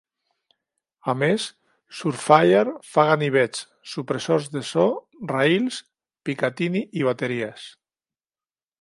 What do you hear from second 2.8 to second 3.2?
fa